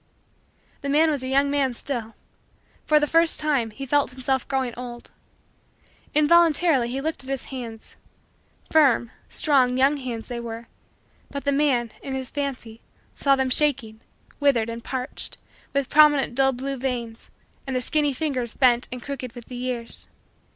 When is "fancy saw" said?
12.31-13.35